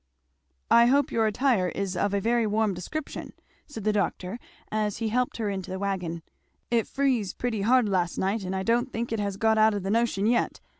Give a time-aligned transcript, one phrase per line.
[0.71, 3.33] "I hope your attire is of a very warm description,"
[3.67, 4.39] said the doctor
[4.71, 6.23] as he helped her into the wagon;
[6.71, 9.83] "it friz pretty hard last night and I don't think it has got out of
[9.83, 10.59] the notion yet.